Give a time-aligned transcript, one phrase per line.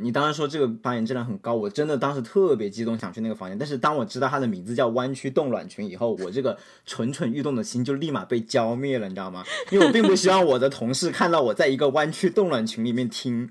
[0.00, 3.58] 你当时说这个发言质量很高，我真的当时特别激动，想去那个房间。
[3.58, 9.42] 但是当我知道它的名字叫弯曲冻卵群以后，我这个蠢蠢欲动的心就立马被浇灭了，你知道吗？
[9.72, 13.50] 因为我并不希望我的同事看到我在一个弯曲冻卵群里面听，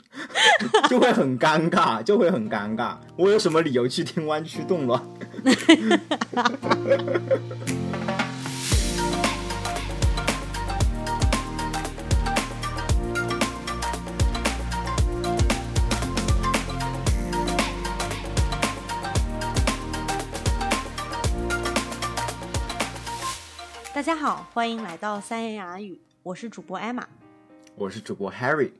[0.90, 2.96] 就会很尴尬，就会很尴尬。
[3.18, 5.04] 我有什么理由去听弯曲冻卵？
[24.08, 27.06] 家好，欢迎来到三言两语，我是主播艾玛，
[27.76, 28.72] 我是主播 Harry，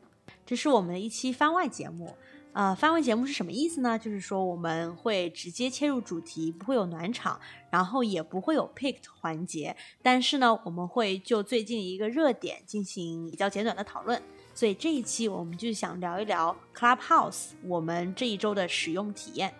[0.46, 2.16] 这是我们的一期番外节目。
[2.54, 4.00] 呃，番外节目是什么意思呢？
[4.00, 7.38] 就是说我们会直接切入主题，不会有暖场，
[7.70, 14.24] 然后也不会有 picked 环节，但是呢，我们会就最近一个热点进行比较简短的讨论。
[14.56, 19.54] 所以这一期我们就想聊一聊 Clubhouse，我们这一周的使用体验。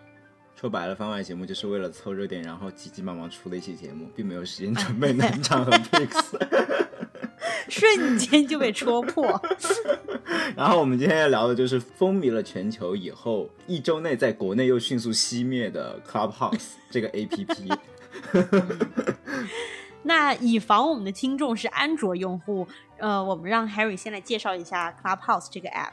[0.60, 6.36] 说白了，番外节目就是为了凑热点，然后急急忙忙出的一期节目，并没有时间准备暖场和 picks，
[7.70, 9.40] 瞬间就被戳破。
[10.56, 17.78] 然后我们今天要聊的就是风靡了全球以后一周内在国内又迅速熄灭的 Clubhouse 这个 APP。
[20.02, 22.66] 那以防我们的听众是安卓用户，
[22.98, 25.92] 呃，我们让 Harry 先来介绍一下 Clubhouse 这个 app。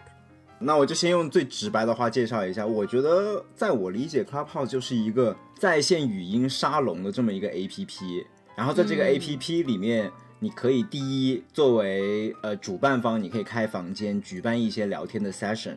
[0.59, 8.25] 那我就先用最直白的话介绍一下，我觉得在我理解，Clubhouse 就是一个在线语音沙龙的这么一个 APP。
[8.56, 15.76] 然后在这个 APP 里面，你可以第一作为呃主办方，你可以开房间举办一些聊天的 session。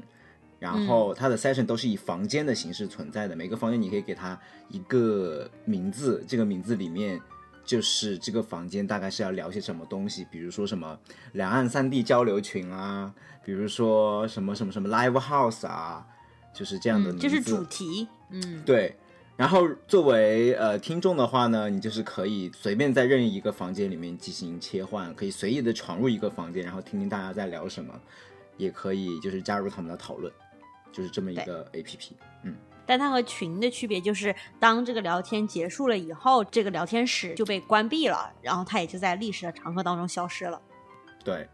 [0.61, 7.21] 然后它的 session 都是以房间的形式存在的，每个房间你可以给它一个名字，这个名字里面
[7.69, 10.99] 就是这个房间大概是要聊些什么东西，比如说什么
[11.33, 13.15] 两岸三地交流群啊。
[13.45, 16.07] 比如说什么什么什么 live house 啊，
[16.53, 18.95] 就是这样的就是主题，嗯，对。
[19.39, 27.99] 然后作为呃听众的话呢，你就是可以随便在任意一个房间里面进行切换，可以随意的闯入一个房间，然后听听大家在聊什么，
[28.59, 30.31] 也可以就是加入他们的讨论，
[30.93, 32.28] 就是这么一个 A P P，嗯。
[32.89, 40.59] 但它和群的区别就是，当这个聊天结束了以后，这个聊天室就被关闭了，然后它也就在历史的长河当中消失了。
[41.23, 41.47] 对，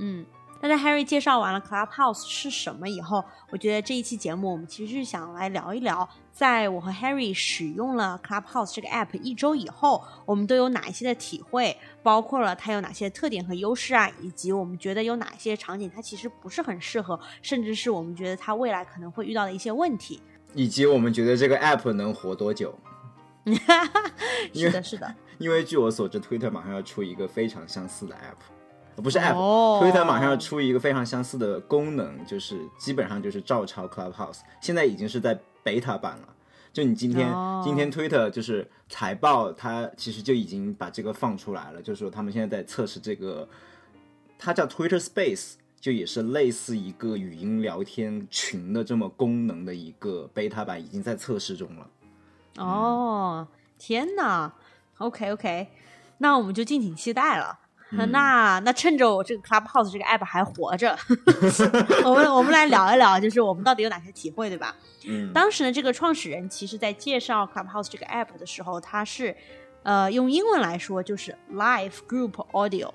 [0.00, 0.26] 嗯。
[0.62, 20.20] 那在 Harry 介绍完了 Clubhouse 是什么以后，我觉得这一期节目我们其实是想来聊一聊，在我和 Harry 使用了 Clubhouse 这个 app 一周以后，我们都有哪一些的体会，包括了它有哪些特点和优势啊，以及我们觉得有哪些场景它其实不是很适合，甚至是我们觉得它未来可能会遇到的一些问题，
[20.54, 22.78] 以及我们觉得这个 app 能活多久。
[24.52, 29.00] 是的，是的，因为据我所知，Twitter 马上要出一个非常相似的 app。
[29.00, 36.28] 不是 App，Twitter 马上要出一个非常相似的功能，就是基本上就是照抄 Clubhouse，现在已经是在 beta 版了。
[36.70, 37.26] 就你今天
[37.64, 43.48] 今天 Twitter 就是财报，它其实就已经把这个放出来了，就是说他们现在在测试这个，
[44.38, 51.86] 它叫 Twitter Space，就也是类似一个语音聊天群的这么功能的一个 beta 版，已经在测试中了。
[52.58, 53.48] 哦，
[53.78, 54.52] 天哪
[54.98, 55.68] ！OK OK，
[56.18, 57.58] 那我们就敬请期待了。
[57.92, 60.96] 那那趁着我这个 Clubhouse 这个 app 还活着，
[62.06, 64.76] 我们我们来聊一聊，就是我们到底有哪些体会，对吧？
[65.08, 69.34] 嗯，当时呢，这个创始人其实在介绍 Clubhouse 这个 app 的时候，他是
[69.82, 72.92] 呃用英文来说就是 Live Group Audio，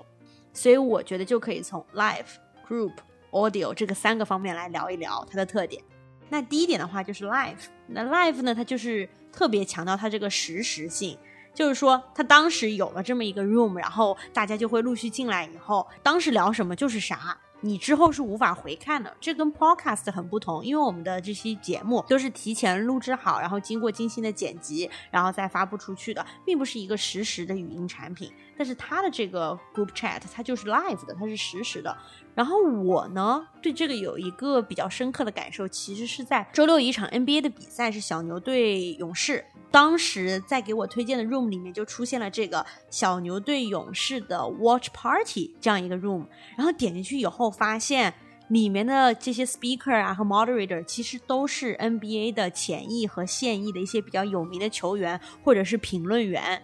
[0.54, 2.36] 所以我觉得就可以从 Live
[2.68, 2.92] Group
[3.30, 5.82] Audio 这个三个方面来聊一聊它的特点。
[6.28, 11.18] 那第一点的话就是 Live，那 Live 呢，它就是特别强调它这个实时性。
[11.54, 15.46] 就是说，它当时有了这么一个 room，然后大家就会陆续进来。
[15.46, 19.16] 以后当时聊什么就是啥，你之后是无法回看的。
[19.18, 28.30] 这跟 podcast 很不同，因为我们的这期节目都是提前录制好，然后经过精心的剪辑，然后再发布出去的，并不是一个实时的语音产品。
[28.56, 31.96] 但是它的这个 group chat，它就是 live 的，它是实时的。
[32.34, 39.44] 然后我呢，对这个有一个比较深刻的感受，其实是在周六一场 NBA 的比赛，是小牛对勇士。
[39.70, 46.26] 当时在给我推荐的 room 里面就出现了这个小牛队勇士的 watch party 这样一个 room，
[46.56, 48.14] 然后点进去以后发现
[48.48, 56.62] 里面的这些 speaker 啊和 moderator 其实都是 NBA 的前役和现役的一些比较有名的球员或者是评论员，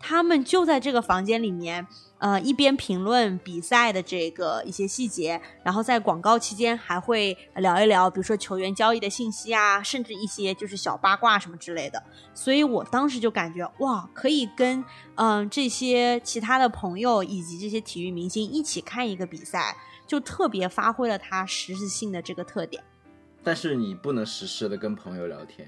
[0.00, 1.86] 他们就在这个房间里面。
[2.20, 12.02] 呃，一边评论比赛的这个一些细节，然后在广告期间还会聊一聊，比如说球员交易的信息啊，甚至一些就是小八卦什么之类的。
[12.34, 19.74] 所以我当时就感觉哇，可以跟嗯这些其他的朋友以及这些体育明星一起看一个比赛，
[20.06, 22.84] 就特别发挥了它实时性的这个特点。
[23.42, 25.66] 但是你不能实时的跟朋友聊天。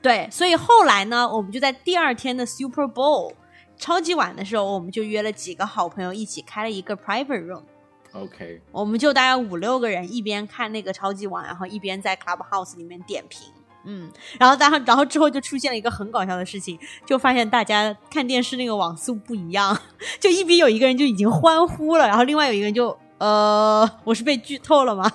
[0.00, 3.34] 对，所以后来呢，我们就在第二天的 Super Bowl
[3.82, 7.64] 超级晚的时候，我们就约了几个好朋友一起开了一个 private room。
[8.12, 13.48] OK，我们就大概五六个人，一边看那个超级碗，然后一边在 Clubhouse 里面点评。
[13.84, 14.08] 嗯，
[14.38, 19.76] 然后当然后之后就出现了一个很搞笑的事情，就发现大家看电视那个网速不一样，
[20.20, 25.10] 就一边有一个人就已经欢呼了，然后另外有一个人就呃，我是被剧透了吗？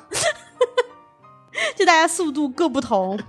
[1.76, 3.20] 就大家速度各不同。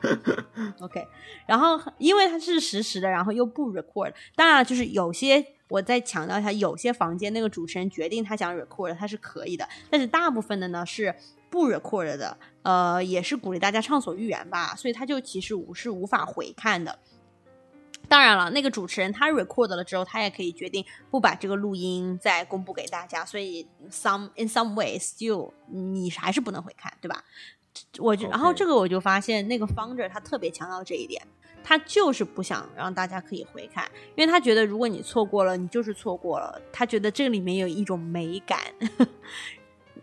[0.81, 1.07] OK，
[1.47, 11.15] 然后因为它是实时的，然后又不 record，当然就是有些我再强调一下，有些房间那个主持人决定他想 record，他是可以的，但是大部分的呢是
[11.51, 16.99] 不 record 的，呃，也是鼓励大家畅所欲言吧，所以他就其实无是无法回看的。
[18.09, 27.23] 当然了，那个主持人他 record 了之后，他也可以决定不把这个录音再公布给大家，所以 some in some way still 你还是不能回看，对吧？
[27.99, 31.23] 我就然后这个我就发现那个 founder 他特别强调这一点，
[31.63, 38.59] 他就是不想让大家可以回看，因为他觉得如果你错过了，你就是错过了，他觉得这里面有一种美感。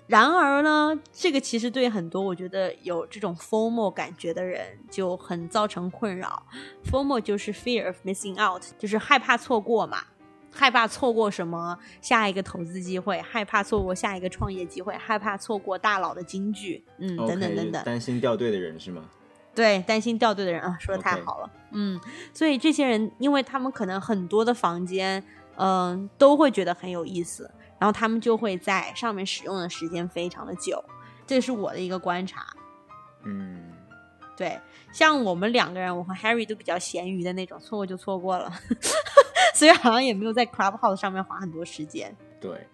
[0.07, 6.43] 然而呢，这个其实对很多我觉得有这种 FOMO 感觉的人就很造成困扰。
[6.91, 10.03] FOMO 就是 fear of missing out，就是害怕错过嘛，
[10.55, 17.83] 害怕错过什么下一个投资机会，害怕错过下一个创业机会，害怕错过大佬的金句，嗯，等等等等。
[17.83, 19.03] 担心掉队的人是吗？
[19.53, 21.99] 对，担心掉队的人啊，说的太好了嗯，
[22.33, 25.21] 所以这些人，因为他们可能很多的房间，
[25.57, 30.83] 嗯、都会觉得很有意思，然后他们就会在上面使用的时间非常的久，
[31.27, 32.45] 这是我的一个观察。
[33.23, 33.71] 嗯，
[34.35, 34.59] 对，
[34.93, 38.51] 像我们两个人，我和 Harry 都比较咸鱼的那种，错过就错过了，
[39.57, 42.13] 所以好像也没有在 Clubhouse 上面花很多时间。
[42.41, 42.67] 对，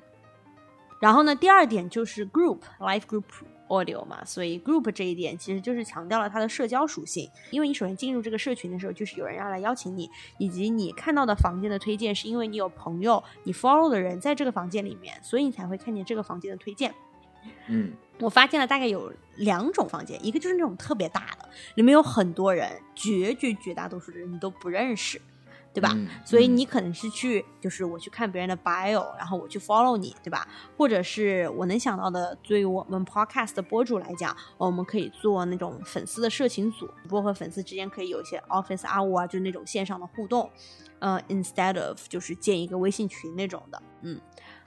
[0.99, 3.23] 然后呢，第二点就是 group live group
[3.67, 7.29] audio 嘛，所以 group 这一点其实就是强调了它的社交属性。
[7.51, 16.93] 因为你首先进入这个社群的时候，就是有人要来邀请你，以及你看到的房间的推荐是因为你有朋友，你 follow 的人在这个房间里面，所以你才会看见这个房间的推荐。
[17.67, 25.19] 嗯我发现了大概有两种房间，一个就是那种特别大的，里面有很多人，绝绝绝大多数的人你都不认识，
[25.73, 25.91] 对吧？
[25.95, 30.47] 嗯所以嗯你可能是去，就是我去看别人的 bio，然后我去 follow 你，对吧？
[30.77, 40.49] 或者是我能想到的，对于我们 podcast 的播主来讲，我们可以做那种粉丝的社群组，主播和粉丝之间可以有一些 office hour 啊，就是那种线上的互动，
[40.99, 44.19] 呃，instead of 就是建一个微信群那种的，嗯。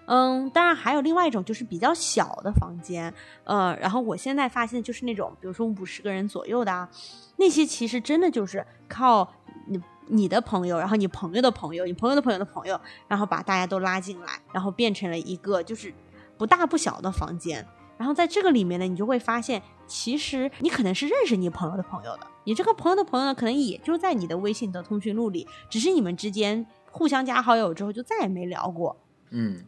[0.06, 3.11] 嗯，当然还有另外一种就是比较小的房间，
[3.45, 6.87] 呃，然后我现在发现就是那种，比如说五十个人左右的啊，
[7.39, 9.33] 那些其实真的就是靠
[9.67, 15.93] 你你的朋友，然后你朋友的朋友，你朋友的朋友的朋友，然后把大家都拉进来，然后变成了一个就是
[16.37, 17.67] 不大不小的房间。
[17.97, 28.97] 然后在这个里面呢，你就会发现，其实你可能是认识你朋友的朋友的，你这个朋友的朋友呢，可能也就在你的微信的通讯录里，只是你们之间互相加好友之后就再也没聊过。
[29.31, 29.65] 嗯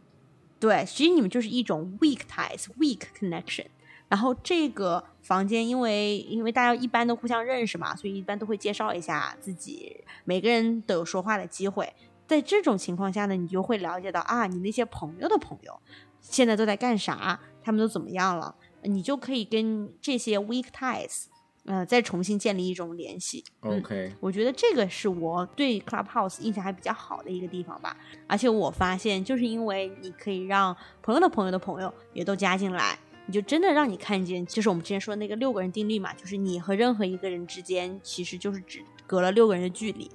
[0.59, 3.67] 对，其实你们就是一种 weak ties、weak connection。
[4.09, 11.93] 然后这个房间，因为因为大家一般都互相认识嘛，所以一般都会介绍一下自己，每个人都有说话的机会。
[12.25, 15.79] 在这种情况下呢，你就会了解到啊，你那些朋友的朋友
[16.21, 21.25] 现在都在干啥，他们都怎么样了，你就可以跟这些 weak ties，
[21.65, 23.43] 呃，再重新建立一种联系。
[23.61, 27.95] 嗯，OK，我觉得这个是我对 Clubhouse 印象还比较好的一个地方吧。
[28.27, 40.09] 而且我发现，就是因为你可以让朋友的朋友的朋友也都加进来，你就真的让你看见，就是我们之前说的那个六个人定律嘛，就是你和任何一个人之间其实就是只隔了六个人的距离，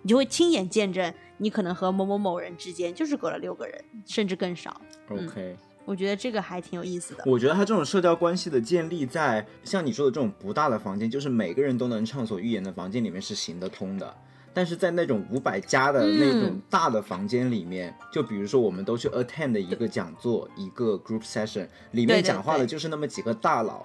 [0.00, 4.80] 你就会亲眼见证你可能和某某某人之间就是隔了六个人，甚至更少。
[5.08, 7.24] OK，、我觉得这个还挺有意思的。
[7.26, 14.16] 我觉得他这种社交关系的建立在像你说的这种不大的房间，就是每个人都能畅所欲言的房间里面是行得通的。
[14.54, 23.84] 但是在那种五百加的那种嗯大的房间里面，就比如说我们都去 attend 的一个讲座，一个 group session，里面讲话的就是那么几个大佬，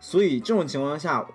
[0.00, 1.26] 所以这种情况下，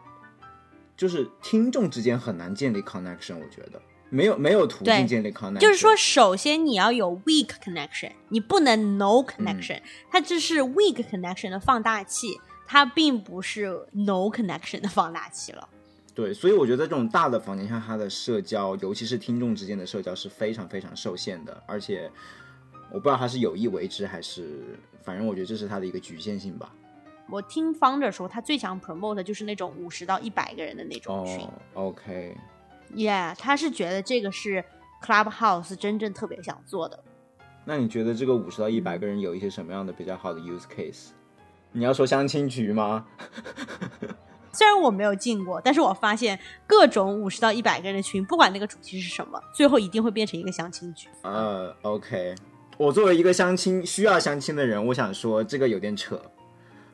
[0.96, 3.82] 就是听众之间很难建立 connection，我觉得。
[4.10, 15.68] 没有没有途径建立 connection，就是说，首先你要有 weak connection，你不能 no connection，、它这是 weak connection 的放大器，它并不是 no connection 的放大器了。
[16.18, 22.10] 对，所以我觉得在这种大的房间下，它的社交，尤其是听众之间的社交是非常非常受限的，而且
[22.90, 26.74] 我不知道他是有意为之还是，反正我觉得这是他的一个局限性吧。
[27.30, 31.38] 我听 founder 说，他最想 promote 的就是那种五十到一百个人的那种群。
[31.76, 31.94] 哦
[32.96, 34.66] ，OK，Yeah，他是觉得这个是
[35.04, 37.00] Clubhouse 真正特别想做的。
[37.64, 41.10] 那你觉得这个五十到一百个人有一些什么样的比较好的 use case？
[41.72, 43.06] 你要说相亲局吗？
[44.58, 51.08] 虽然我没有进过，但是我发现各种五十到一百个人的群，不管那个主题是什么，最后一定会变成一个相亲局。
[51.22, 52.34] 呃，OK，
[52.78, 56.20] 我作为一个相亲需要相亲的人，我想说这个有点扯。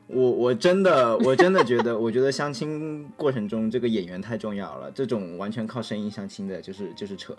[0.06, 4.90] 我我真的我真的觉得， 我觉得相亲过程中这个演员太重要了。
[4.90, 7.34] 这种完全靠声音相亲的，就是就是扯。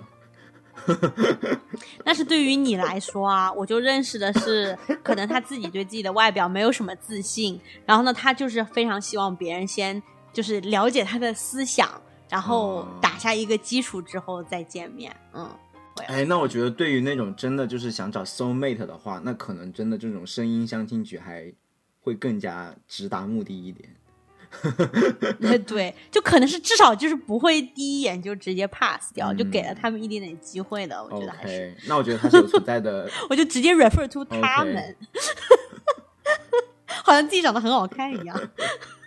[2.04, 10.02] 但是对于你来说啊，我就认识的是，可能他自己对自己的外表没有什么自信，然后呢，他就是非常希望别人先
[10.36, 11.90] 就是了解他的思想，
[12.30, 15.16] 然后打下一个基础之后再见面。
[15.34, 15.50] 嗯，
[16.08, 21.54] 哎，那我觉得对于那种真的就是想找 soul mate 的话，那可能真的这种声音相亲局还
[22.02, 23.90] 会更加直达目的一点。
[25.66, 31.02] 对，就可能是至少就是不会第一眼就直接 pass 掉，就给了他们一点点机会的。
[31.02, 33.10] 我觉得还是，那我觉得他是有存在的。
[33.30, 34.96] 我就直接 refer to 他们，
[37.04, 38.38] 好像自己长得很好看一样。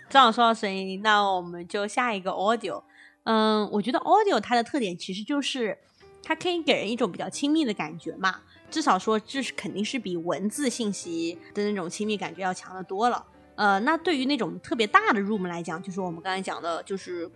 [0.09, 2.81] 正好说到声音，那我们就下一个 audio。
[3.25, 5.77] 嗯，我觉得 audio 它的特点其实就是
[6.23, 13.23] 它可以给人一种比较亲密的感觉嘛，至少说这是肯定是比文字信息的那种亲密感觉要强的多了。
[13.53, 17.29] 呃，那对于那种特别大的 room 来讲，就是我们刚才讲的，就是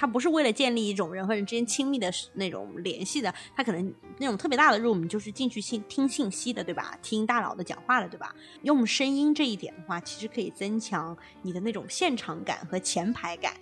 [0.00, 6.98] 它不是为了建立一种人和人之间亲密的那种联系的，它可能那种特别大的 room 就是进去信听信息的，对吧？
[7.02, 8.34] 听大佬的讲话的，对吧？
[8.62, 13.52] 用声音这一点的话，其实可以增强你的那种现场感和前排感。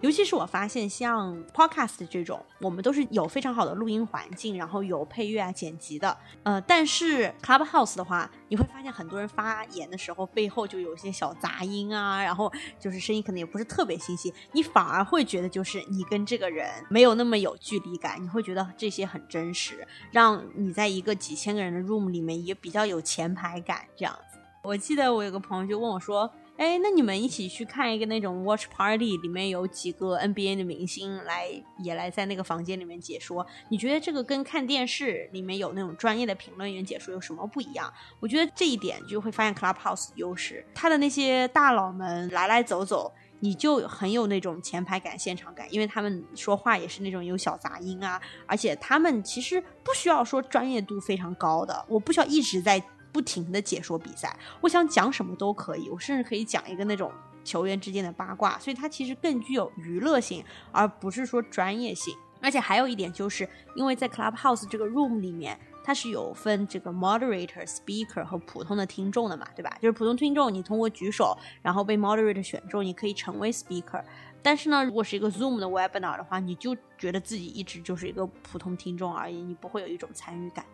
[0.00, 6.16] 尤其是我发现，像 podcast 这种，我们都是有非常好的录音环境，然后有配乐啊、剪辑的。
[6.44, 24.38] 呃，但是 Clubhouse 的话，你会发现很多人发言的时候，背后就有一些小杂音啊，然后就是声音可能也不是特别清晰，你反而会觉得就是你跟这个人没有那么有距离感，你会觉得这些很真实，让你在一个几千个人的 room 里面也比较有前排感这样子。
[24.62, 26.32] 我记得我有个朋友就问我说。
[26.58, 31.48] 哎，那你们一起去看一个那种 watch party，里面有几个 NBA 的明星来，
[31.78, 33.46] 也来在那个房间里面解说。
[33.70, 37.92] 你觉得这个跟看电视里面有那种专业的评论员解说有什么不一样？
[38.18, 52.82] 我觉得这一点就会发现 Clubhouse 优势，他的那些大佬们来来走走，你就很有那种前排感、现场感，因为他们说话也是那种有小杂音啊，而且他们其实不需要说专业度非常高的，我不需要一直在。
[53.18, 57.10] 不停的解说比赛，我想讲什么都可以，我甚至可以讲一个那种
[57.42, 62.14] 球员之间的八卦，所以它其实更具有娱乐性，而不是说专业性。
[62.40, 69.76] 而且还有一点就是，因为在 Clubhouse 这个 room 里面，它是有分这个 moderator、speaker 和普通的听众的嘛，对吧？
[69.82, 74.04] 就是普通听众，你通过举手，然后被 moderator 选中，你可以成为 speaker。
[74.42, 80.64] 但是呢，如果是一个 Zoom 的 webinar 的话，你就觉得自己一直就是一个普通听众而已，你不会有一种参与感。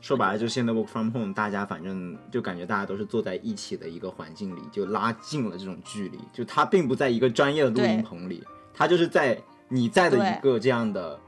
[0.00, 6.18] 说白了，就现在 work from home，大家反正就感觉大家都是坐在一起的一个环境里，就拉近了这种距离。
[6.32, 8.42] 就他并不在一个专业的录音棚里，
[8.74, 11.18] 他就是在你在的一个这样的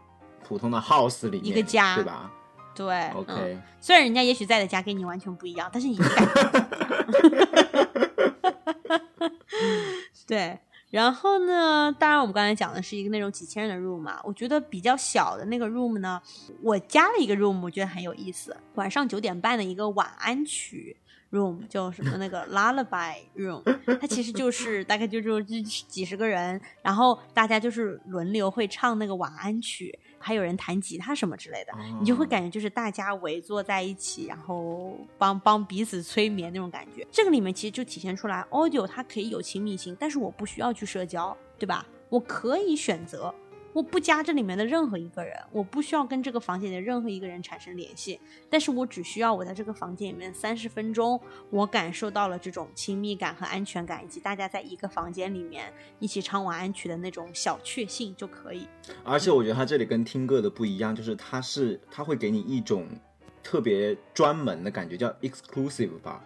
[0.42, 2.32] 普通的 house 里面，一个家，对吧？
[2.74, 3.60] 对，OK。
[3.80, 6.08] 虽然人家也许在的家跟你完全不一样，但是你感
[10.26, 10.58] 对。
[10.92, 11.90] 然后呢？
[11.98, 14.20] 当然，我们刚才讲的是一个那种几千人的 room 嘛。
[14.24, 16.20] 我觉得比较小的那个 room 呢，
[16.60, 18.54] 我加了一个 room，我觉得很有意思。
[18.74, 20.94] 晚上九点半的一个晚安曲
[21.30, 23.62] room，叫什么那个 lullaby room，
[23.98, 29.98] 它其实就是大概就就几十个人，然后大家就是轮流会唱那个晚安曲。
[30.22, 37.06] 还有人弹吉他什么之类的，你就会感觉就是大家围坐在一起，然后帮帮彼此催眠那种感觉。
[37.10, 41.84] 这个里面其实就体现出来，audio 它可以有亲密性，但是我不需要去社交，对吧？
[42.08, 43.34] 我可以选择。
[43.72, 51.18] 我不加这里面的任何一个人，我不需要跟这个房间的任何一个人产生联系，但是我只需要我在这个房间里面三十分钟，
[51.50, 58.68] 我感受到了这种亲密感和安全感，以及大家在一个房间里面一起唱晚安曲的那种小确幸就可以。
[59.04, 62.86] 而且我觉得它这里跟听歌的不一样，就是它是它会给你一种
[63.42, 66.22] 特别专门的感觉，叫 exclusive 吧。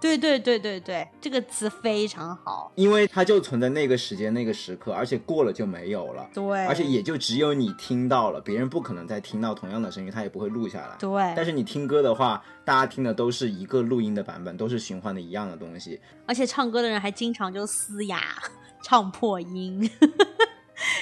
[0.00, 6.28] 对对对对对，这个词非常好，因为它就存在那个时间那个时刻，而且过了就没有了。
[6.32, 10.96] 对，而且也就只有你听到了，别人不可能再听到同样的声音，他也不会录下来。
[10.98, 16.00] 对，但是你听歌的话，大家听的都是一个录音的版本，都是循环的一样的东西。
[16.26, 18.22] 而且唱歌的人还经常就嘶哑，
[18.82, 19.90] 唱破音。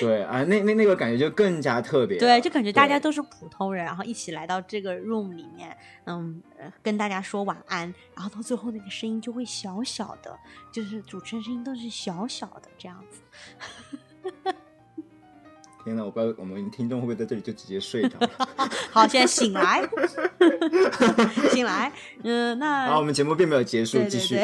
[0.01, 2.19] 对啊，那那那个感觉就更加特别。
[2.19, 6.43] 对，就感觉大家都是普通人，然后一起来到这个 room 里面，嗯，
[6.83, 10.37] 跟大家说晚安，然后到最后那个声音就会小小的，
[10.73, 13.21] 就是主持人声音都是小小的这样子。
[15.85, 18.29] 天呐，我不知道我们听众会不会在这里就直接睡着了。
[18.91, 19.89] 好，现在醒来，
[21.55, 21.93] 醒来。
[22.25, 24.37] 嗯，那好我们节目并没有结束，对继续。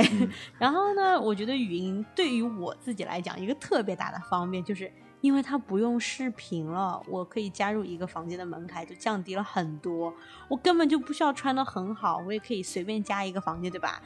[0.56, 4.88] 然后呢，我觉得语音对于我自己来讲，一个特别大的方便，就是
[5.22, 10.12] 因为它不用视频了，我可以加入一个房间的门槛就降低了很多，
[10.48, 14.02] 我根本就不需要穿的很好，我也可以随便加一个房间，对吧？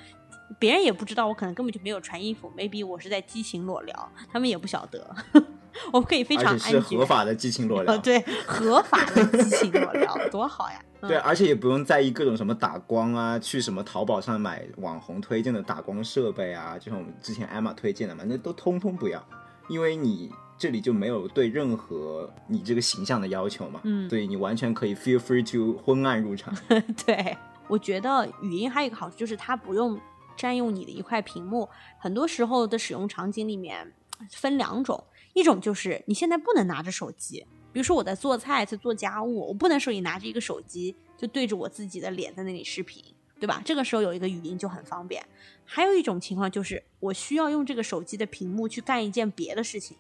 [0.61, 5.17] 别人也不知道，我可能根本就没有穿衣服，maybe 我是在激情裸聊，他们也不晓得，
[5.91, 7.93] 我可以非常安全，合法的激情裸 聊。
[7.93, 10.81] 呃，对，合法的激情裸聊，多好呀！
[11.01, 19.23] 嗯对，而且也不用在意各种什么打光啊，去什么淘宝上买网红推荐的打光设备啊，就像我们之前艾玛推荐的嘛，那都通通不要，
[19.69, 26.55] 因为你这里就没有对任何你这个形象的要求嘛，嗯对你完全可以 feel free to 昏暗入场。
[27.07, 27.37] 对，
[27.69, 30.01] 我觉得语音还有一个好处就是它不用
[30.37, 31.69] 占用你的一块屏幕。
[31.99, 33.93] 很多时候的使用场景里面
[34.31, 35.03] 分两种，
[35.35, 43.03] 一种就是你现在不能拿着手机，比如说我在做菜、在做家务，我不能手里拿着一个手机就对着我自己的脸在那里视频。
[43.39, 43.61] 对吧？
[43.67, 45.23] 这个时候有一个语音就很方便。
[45.67, 49.95] 还有一种情况就是，我需要用这个手机的屏幕去干一件别的事情，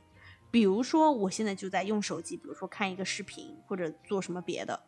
[0.50, 4.80] 比如说我现在就在用手机，比如说看一个视频或者做什么别的，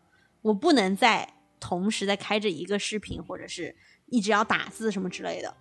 [0.43, 3.75] 我不能再同时在开着一个视频，或者是
[4.07, 5.55] 一直要打字什么之类的。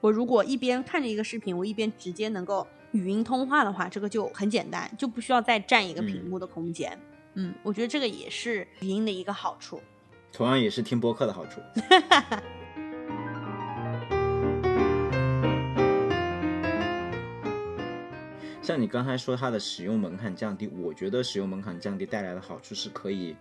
[0.00, 6.98] 我如果一边看着一个视频，我一边直接能够语音通话的话，这个就很简单，就不需要再占一个屏幕的空间。
[7.34, 9.80] 嗯，我觉得这个也是语音的一个好处。
[10.32, 11.60] 同样也是听播客的好处。
[18.68, 23.34] 像你刚才说它的使用门槛降低，我觉得使用门槛降低带来的好处是可以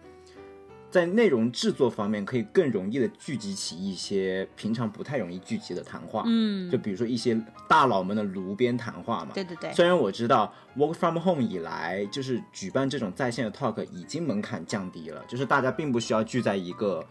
[0.89, 6.23] 在内容制作方面可以更容易的聚集起一些平常不太容易聚集的谈话。
[6.27, 9.31] 嗯就比如说一些大佬们的炉边谈话嘛。
[9.33, 17.05] 对对对，虽然我知道 work from home 以来，就是举办这种在线的 talk 已经门槛降低了，就是大家并不需要聚在一个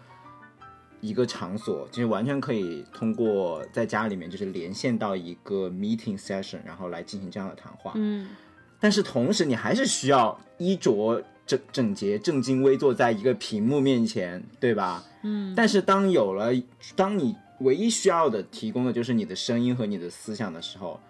[1.01, 7.93] 一个场所，就是完全可以通过在家里面就是连线到一个 meeting session，然后来进行这样的谈话。
[7.97, 8.29] 嗯
[8.79, 15.03] 但是同时，你还是需要衣着整整洁、正襟危坐在一个屏幕面前，对吧？
[15.23, 16.53] 嗯但是当有了，
[16.95, 21.01] 当你唯一需要的提供的就是你的声音和你的思想的时候，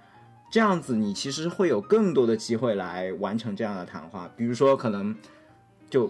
[0.49, 4.31] 这样子你其实会有更多的机会来完成这样的谈话。
[4.37, 5.15] 比如说，可能
[5.91, 6.09] 就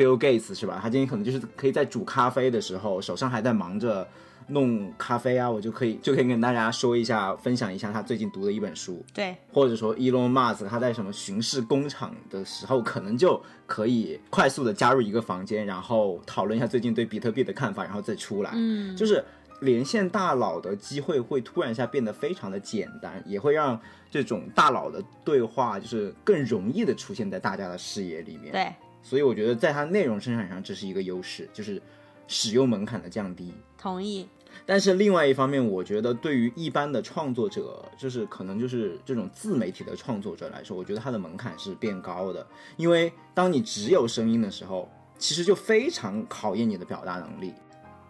[0.00, 0.78] Bill Gates 是吧？
[0.82, 4.08] 他今天可能就是可以在煮咖啡的时候，手上还在忙着
[4.48, 9.04] 弄咖啡啊，我就可以就可以跟大家说一下，分享一下他最近读的一本书。
[9.12, 18.52] 对，或者说 Elon Musk 他在什么巡视工厂的时候，可能就可以快速的加入一个房间，然后讨论一下最近对比特币的看法，然后再出来。
[18.54, 19.22] 嗯就是
[19.60, 23.78] 连线大佬的机会会突然一下变得非常的简单，也会让
[24.10, 28.50] 这种大佬的对话就是更容易的出现在大家的视野里面。
[28.52, 31.80] 对，所以我觉得在它内容生产上这是一个优势，就是
[32.26, 33.52] 使用门槛的降低。
[33.76, 34.28] 同意。
[34.66, 42.46] 但是另外一方面，我觉得对于一般的创作者，就是可能就是这种自媒体的创作者来说，我觉得它的门槛是变高的。
[42.76, 47.54] 因为当你只有声音的时候，其实就非常考验你的表达能力。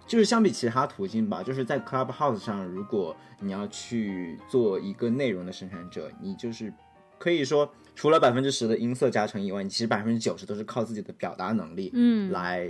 [0.06, 6.72] 就是相比其他途径吧，就是在 Clubhouse 上，如果你要去做一个内容的生产者，你就是
[7.20, 12.66] 可以说，除了百分之十的音色加成以外，你其实百分之九十都是靠自己的表达能力，嗯来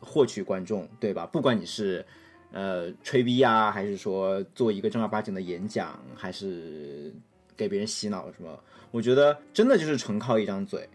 [0.00, 1.24] 获取观众，对吧？
[1.24, 2.04] 不管你是
[2.50, 7.14] 呃吹逼啊，还是说做一个正儿八经的演讲，还是
[7.56, 8.58] 给别人洗脑什么，
[8.90, 10.88] 我觉得真的就是纯靠一张嘴。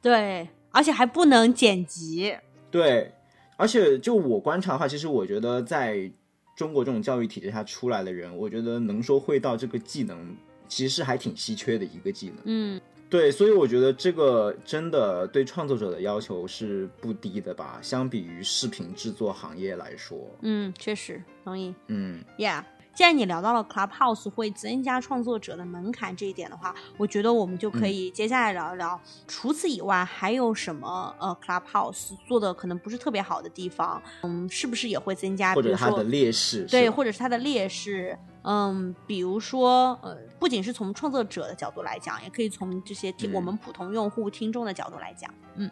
[0.00, 2.36] 对，而且还不能剪辑。
[2.72, 3.12] 对，
[3.56, 6.10] 而且就我观察的话，其实我觉得在
[6.56, 10.36] 中国这种教育体制下出来的人，我觉得能说会道这个技能，
[10.68, 12.38] 其实还挺稀缺的一个技能。
[12.44, 21.74] 嗯对，所以我觉得这个真的对创作者的要求是不低的吧，相比于视频制作行业来说，嗯，确实同意。
[21.88, 28.98] 嗯 Yeah，既然你聊到了 Clubhouse 会增加创作者的门槛这一点的话，我觉得我们就可以接下来聊一聊，
[29.28, 35.54] 除此以外还有什么呃 Clubhouse 做的可能不是特别好的地方，嗯，是不是也会增加？
[35.54, 45.70] 或者它的劣势，对，或者是它的劣势，嗯，比如说呃，不仅是从创作者的角度来讲，也可以从这些听、嗯我们普通用户听众的角度来讲，嗯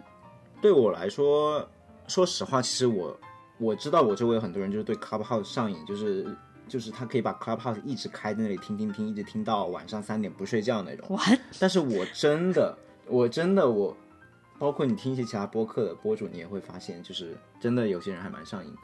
[0.61, 1.69] 对我来说，
[2.07, 3.19] 说实话，其实我
[3.59, 6.37] 我知道我周围有很多人就是对 Clubhouse 上瘾，就是
[6.69, 11.07] 就是他可以把 Clubhouse 一直开在那里听听听，一直听到晚上三点不睡觉那种。
[11.09, 11.39] ，what？
[11.59, 13.97] 但是我真的，我真的我，
[14.59, 18.79] 包括你听一些其他播客的播主，你也会发现，就是真的有些人还蛮上瘾的。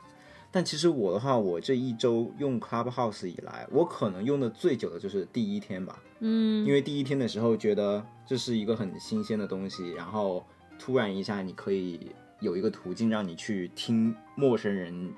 [0.51, 6.01] 但其实我的话，我这一周用 Clubhouse 以来，我可能用的最久的就是第一天吧。
[6.21, 10.47] 嗯，因为第一天的时候觉得这是一个很新鲜的东西，然后
[10.79, 15.13] 突然一下你可以有一个途径让你去听陌生人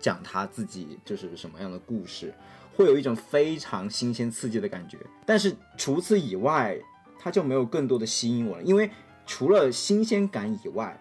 [0.00, 2.34] 讲他自己就是什么样的故事，
[2.74, 4.98] 会有一种非常新鲜刺激的感觉。
[5.24, 6.76] 但是除此以外，
[7.20, 8.90] 它就没有更多的吸引我了，因为
[9.26, 11.00] 除了新鲜感以外，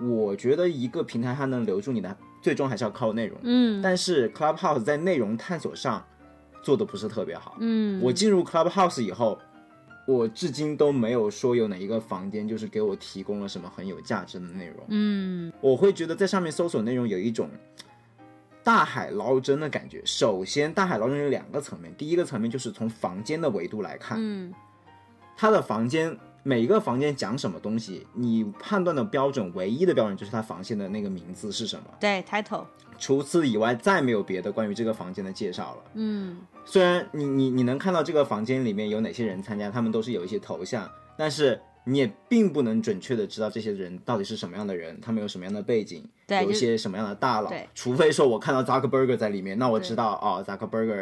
[0.00, 3.38] 我觉得一个平台它能留住你的，最终还是要靠内容。
[3.42, 6.04] 嗯但是 Clubhouse 在内容探索上
[6.62, 7.56] 做的不是特别好。
[7.58, 9.38] 嗯，我进入 Clubhouse 以后，
[10.06, 14.84] 我至今都没有说有哪一个房间就是给我提供了什么很有价值的内容。
[14.88, 17.48] 嗯我会觉得在上面搜索内容有一种
[18.62, 20.02] 大海捞针的感觉。
[20.04, 24.52] 首先，大海捞针有两个层面，第一个层面就是从房间的维度来看，嗯
[25.34, 31.84] 它的房间每一个房间讲什么东西，你判断的标准唯一的标准就是它房间的那个名字是什么。
[31.98, 32.64] 对 title，
[32.98, 35.82] 除此以外，再没有别的关于这个房间的介绍了。
[35.94, 47.68] 嗯虽然你你你能看到这个房间里面有哪些人参加，他们都是有一些头像，但是你也并不能准确的知道这些人到底是什么样的人，他们有什么样的背景，有一些什么样的大佬对。
[47.74, 50.94] 除非说我看到扎克伯格在里面，那我知道哦，扎克伯格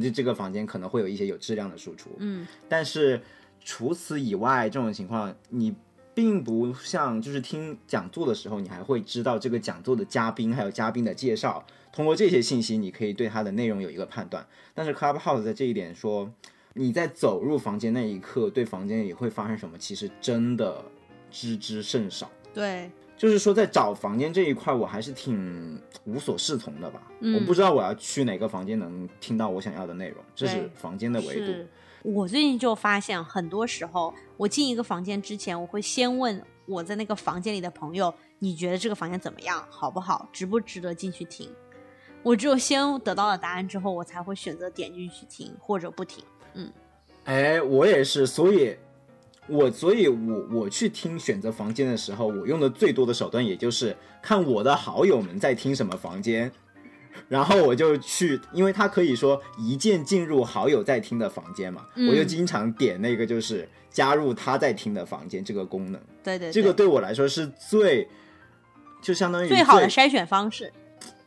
[0.00, 2.10] 这这个房间可能会有一些有质量的输出。
[2.18, 3.20] 嗯但是
[3.62, 5.74] 除此以外，这种情况你
[6.14, 14.44] 并不像就是听讲座的时候，你还会知道这个讲座的嘉宾还有嘉宾的介绍，通过这些信息，你可以对它的内容有一个判断。
[14.74, 16.30] 但是 Clubhouse 在这一点说，
[16.74, 20.84] 你在走入房间那一刻，对房间里会发生什么，其实真的
[21.30, 22.30] 知之甚少。
[22.52, 27.02] 对，就是说，在找房间这一块，我还是挺无所适从的吧。
[27.20, 31.52] 嗯我不知道我要去哪个房间能听到我想要的内容，这是房间的维度。
[32.02, 39.62] 我最近就发现，很多时候我进一个房间之前，我会先问我在那个房间里的朋友：“你觉得这个房间怎么样？
[39.68, 40.28] 好不好？
[40.32, 41.48] 值不值得进去听？”
[42.22, 46.22] 我只有先得到了答案之后，我才会选择点进去听或者不听。
[46.54, 46.70] 嗯
[47.24, 48.76] 哎，我也是，所以，
[49.46, 56.50] 我所以我我去听选择房间的时候，我用的最多的手段，也就是看我的好友们在听什么房间，
[57.28, 68.08] 然后我就去，因为它可以说一键进入好友在听的房间嘛，嗯我就经常点那个就是加入他在听的房间这个功能，对对对，这个对我来说是最，
[69.02, 70.72] 就相当于最好的筛选方式。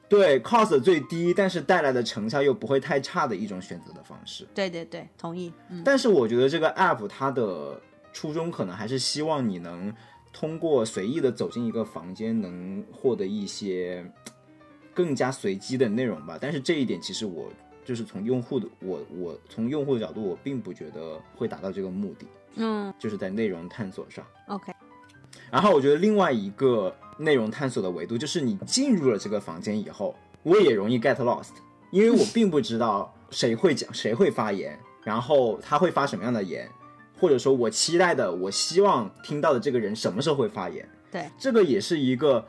[0.09, 4.47] 对 cost 最低，但是带来的成效又不会太差的一种选择的方式。
[4.53, 5.51] 对对对，同意。
[5.69, 9.91] 嗯但是我觉得这个 app 它的初衷可能还是希望你能
[10.31, 14.05] 通过随意的走进一个房间，能获得一些
[14.93, 16.37] 更加随机的内容吧。
[16.39, 17.51] 但是这一点其实我
[17.83, 22.25] 就是从用户的我我从用户的角度，我并不觉得会达到这个目的，
[22.55, 22.93] 嗯。
[22.99, 24.25] 就是在内容探索上。
[24.47, 24.71] ，OK，
[25.51, 31.49] 然后我觉得另外一个内容探索的维度，就是你进入了这个房间以后，我也容易 get lost，
[31.91, 36.69] 因为我并不知道谁会讲，谁会发言，然后他会发什么样的言，
[37.19, 42.45] 或者说我期待的，我希望听到的这个人什么时候会发言，对，这个也是一个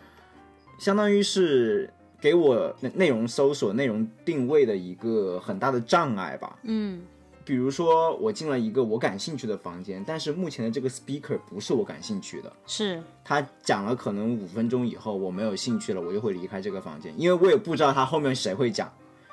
[0.79, 1.93] 相当于是
[2.25, 6.59] 给我内内容搜索、内容定位的一个很大的障碍吧。
[6.63, 7.03] 嗯
[7.45, 18.91] 比如说，我进了一个我感兴趣的房间，但是目前的这个 speaker 不是我感兴趣的，是，他讲了可能五分钟以后，我没有兴趣了，我就会离开这个房间，因为我也不知道他后面谁会讲。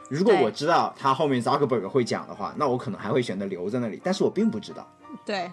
[0.10, 4.86] 如果我知道他后面 Zuckerberg 会讲的话，那我可能还会选择留在那里，但是我并不知道。
[5.25, 5.49] 对，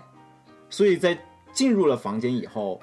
[0.69, 1.17] 所以在
[1.53, 2.81] 进入了房间以后，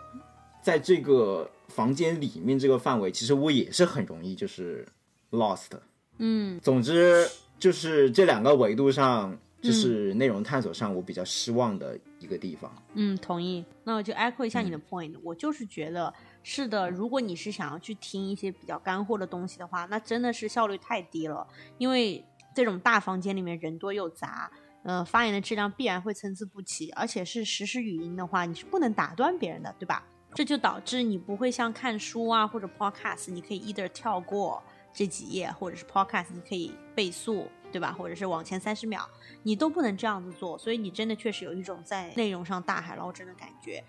[0.64, 4.86] 在这个房间里面这个范围，其实我也是很容易就是
[5.32, 5.72] lost。
[6.18, 7.28] 嗯总之
[7.60, 12.74] 就是这两个维度上，就是内容探索上我比较失望的一个地方。
[12.94, 13.66] 嗯，同意。
[13.84, 21.46] 那我就 echo 一下你的 point，、我就是觉得是的，如果你是想要去听一些比较干货的东西的话，那真的是效率太低了，
[21.78, 22.24] 因为
[22.54, 24.52] 这种大房间里面人多又杂。
[24.84, 30.06] 呃，发言的质量必然会参差不齐，而且是实时语音的话，你是不能打断别人的，对吧？
[30.36, 34.62] 这就导致你不会像看书啊或者 podcast，你可以 either 跳过
[34.94, 37.96] 这几页，或者是 podcast 你可以倍速，对吧？
[37.98, 39.08] 或者是往前三十秒，
[39.44, 43.82] 你都不能这样子做，所以你真的确实有一种在内容上大海捞针的感觉。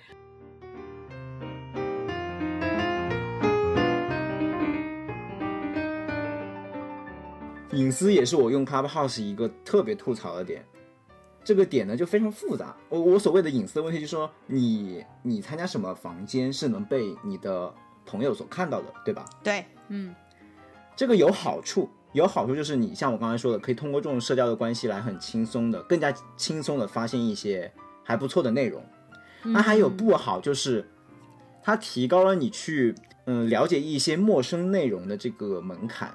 [7.72, 10.64] 隐私也是我用 Clubhouse 一个特别吐槽的点。
[11.46, 12.74] 这个点呢就非常复杂。
[12.88, 17.72] 我我所谓的隐私的问题，就是说你你参加什么房间是能被你的
[18.04, 19.24] 朋友所看到的，对吧？
[19.44, 20.12] 对，嗯，
[20.96, 28.85] 这个有好处，有好处就是你像我刚才说的，可以通过这种社交的关系来很轻松的、更加轻松的发现一些还不错的内容。
[29.44, 30.85] 那还有不好就是，
[31.62, 32.92] 它提高了你去
[33.26, 36.12] 嗯了解一些陌生内容的这个门槛，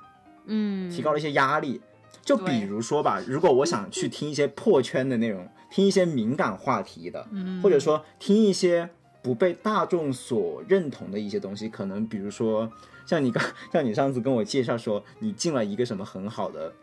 [0.48, 1.80] 嗯，提高了一些压力。
[2.24, 8.90] 就比如说吧，如果我想去听一些破圈的内容，听一些敏感话题的，嗯或者说听一些
[9.22, 12.72] 不被大众所认同的一些东西，可能比如说
[13.06, 16.74] 像你刚 像你上次跟我介绍说，你进了一个什么很好的，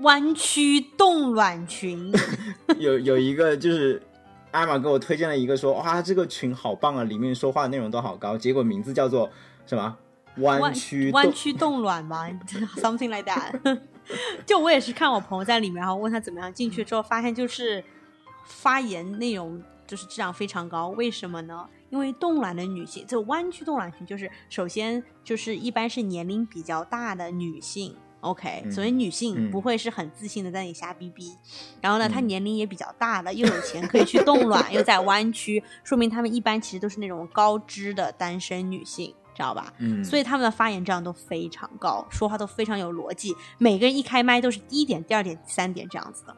[0.00, 2.12] 弯曲冻卵群，
[2.78, 4.00] 有有一个就是
[4.52, 9.28] 艾玛给我推荐了一个说，哇，这个群好棒啊，里面说话内容都好高，结果名字叫做
[9.66, 9.96] 什么？
[10.38, 12.28] 弯弯曲弯曲冻卵吗，
[12.78, 13.78] something like that。
[14.46, 17.82] 就我也是看我朋友在里面，然后问他怎么样，进去之后发现就是
[18.44, 21.68] 发言内容就是质量非常高，为什么呢？
[21.90, 27.94] 因为冻卵的女性，就弯曲冻卵群就是首先就是一般是年龄比较大的女性。
[28.20, 29.50] OK，、嗯所以女性嗯。
[29.50, 31.36] 不会是很自信的在那里瞎逼逼，
[31.82, 32.26] 然后呢，她嗯。
[32.26, 39.72] 年龄也比较大了，又有钱可以去冻卵，又在弯曲，说明她们一般其实都是那种高知的单身女性，知道吧？
[39.78, 46.36] 嗯，所以他们的发言质量都非常高，说话都非常有逻辑，每个人一开麦都是第一点、第二点、第三点这样子的。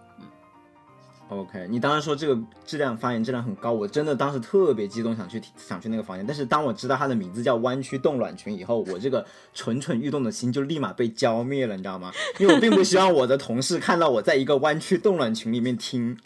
[1.28, 6.24] OK，你当时说这个质量发言质量很高，我真的当时特别激动，想去想去那个房间。
[6.24, 12.12] 但是当我知道它的名字叫弯曲冻卵群以后，我这个蠢蠢欲动的心就立马被浇灭了，你知道吗？
[12.38, 16.16] 因为我并不希望我的同事看到我在一个弯曲冻卵群里面听，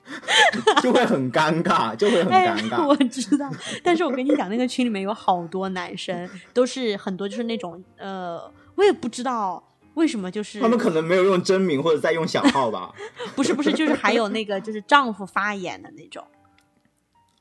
[0.82, 2.86] 就会很尴尬，就会很哎尴，尬。
[2.86, 3.50] 我知道，
[3.82, 8.38] 但是我跟你讲，那个群里面有好多男生，都是很多就是那种呃，
[8.74, 9.62] 我也不知道
[10.00, 12.90] 为什么，就是他们可能没有用真名或者在用小号吧？
[13.36, 16.26] 不是不是，就是还有那个就是丈夫发言的那种。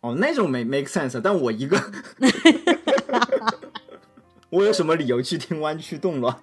[0.02, 1.82] 哦，那种没 make sense，但我一个，
[4.52, 6.36] 我有什么理由去听弯曲动乱，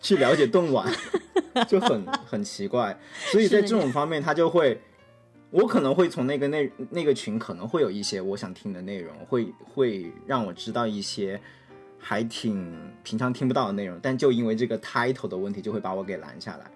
[0.00, 0.90] 去了解动卵，
[1.68, 2.98] 就很很奇怪。
[3.30, 4.80] 所以在这种方面，他就会，
[5.50, 11.40] 我可能会从那个那那个群可能会有一些我想听的内容，会会让我知道一些
[12.00, 16.70] 还挺平常听不到的内容，但就因为这个 title 的问题，就会把我给拦下来，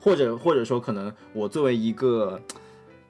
[0.00, 2.40] 或者或者说可能我作为一个。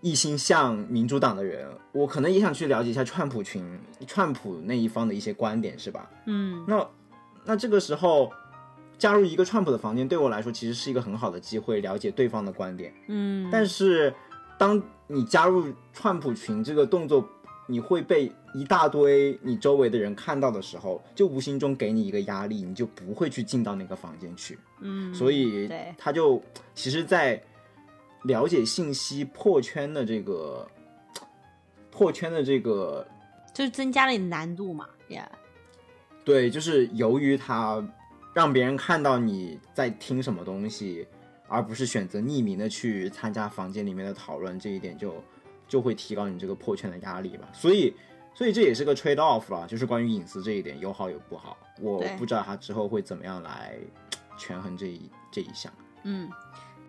[0.05, 3.65] 一心向民主党的人，我可能也想去了解一下川普群、
[4.05, 6.11] 川普那一方的一些观点，是吧？
[6.27, 6.85] 嗯，那
[7.45, 8.29] 那这个时候
[8.99, 12.93] 加入一个川普的房间，对我来说其实是一个很好的机会，了解对方的观点。
[13.07, 14.13] 嗯，但是
[14.59, 17.25] 当你加入川普群这个动作，
[17.66, 24.59] 你会被一大堆你周围的人看到的时候，就无形中给你一个压力，你就不会去进到那个房间去。
[24.81, 26.42] 嗯，所以对，他就
[26.75, 27.42] 其实，在
[28.25, 30.68] 了解信息破圈的这个
[31.90, 33.07] 破圈的这个
[33.55, 35.27] 就是增加了难度嘛，Yeah，
[36.25, 37.87] 对，就是由于他
[38.35, 41.07] 让别人看到你在听什么东西，
[41.48, 45.22] 而不是选择匿名的去参加房间里面的讨论，这一点就
[45.73, 47.49] 就会提高你这个破圈的压力吧。
[47.55, 47.95] 所以，
[48.35, 51.57] 所以这也是个 trade off 啦，就是关于隐私这一点，有好有不好。
[51.81, 53.75] 我不知道他之后会怎么样来
[54.37, 55.73] 权衡这一这一项。
[56.03, 56.31] 嗯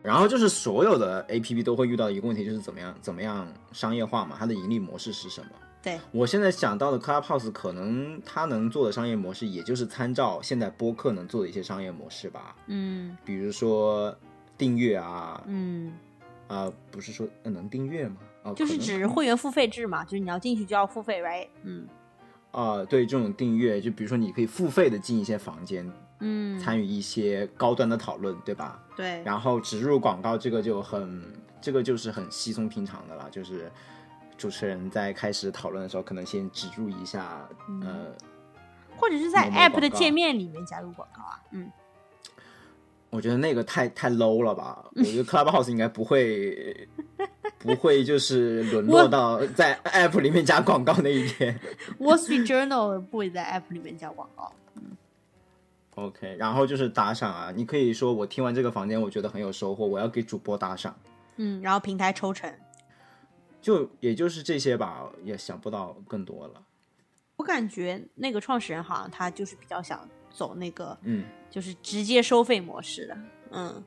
[0.01, 5.51] 然后就是所有的 A P P 都会遇到一个问题，就是怎么样怎么样商业化嘛，它的盈利模式是什么？
[5.81, 14.13] 对，我现在想到的 Clubhouse 可能它能做的商业模式，也就是参照现在播客能做的一些商业模式吧，嗯比如说
[14.57, 15.93] 订阅啊，嗯，
[16.47, 18.17] 啊、不是说呃能订阅吗？
[18.43, 21.47] 哦，就是指会员付费制嘛，就是你要进去就要付费，right？
[21.63, 21.87] 嗯
[22.51, 28.79] 啊、对这种订阅，就比如说你可以付费的进一些房间，嗯，参与一些高端的讨论，对吧？
[28.95, 33.71] 对，然后植入广告这个就很，这个就是很稀松平常的了，就是
[34.37, 37.49] 主持人在开始讨论的时候，可能先植入一下，
[37.81, 38.13] 呃，
[38.95, 41.71] 或者是在 App 的界面里面加入广告啊，嗯，
[43.13, 44.83] 我觉得那个太太 low 了吧？
[44.97, 46.87] 我觉得 Clubhouse 应该不会，
[47.59, 51.59] 不会就是沦落到在 App 里面加广告那一天。
[51.99, 54.51] Wall Street Journal 不会在 App 里面加广告。
[55.93, 60.97] OK，然后就是打赏啊，你可以说我听完这个房间，我觉得很有收获，我要给主播打赏，
[61.35, 62.51] 嗯，然后平台抽成。
[63.61, 66.63] 就也就是这些吧，也想不到更多了。
[67.35, 73.17] 我感觉那个创始人好像他就是比较想走那个，嗯，就是直接收费模式的。
[73.51, 73.83] 嗯，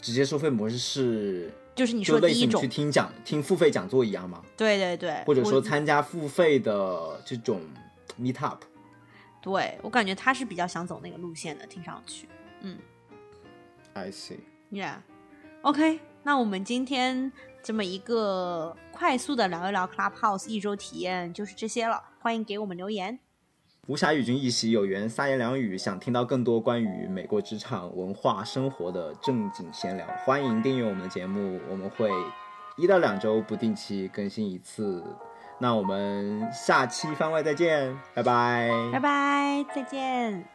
[0.00, 4.42] 直接收费模式是就是你说第一种，去听讲听付费讲座一样吗？
[4.56, 7.60] 对对对，或者说参加付费的这种
[8.20, 8.62] meet up。
[9.40, 12.28] 对我感觉他是比较想走那个路线的，听上去。
[12.60, 12.78] 嗯
[13.92, 14.38] I see。
[14.72, 17.30] Yeah，OK，、那我们今天
[17.62, 23.20] 这么一个快速的聊一聊 Clubhouse 一周体验就是这些了，欢迎给我们留言。
[23.86, 25.76] 无暇与君一席，有缘三言两语。
[25.76, 31.60] 想听到更多关于美国职场文化生活的正经闲聊，欢迎订阅我们的节目。
[31.68, 32.10] 我们会
[32.76, 35.04] 一到两周不定期更新一次
[35.58, 40.53] 那我们下期番外再见，拜拜，拜拜，再见。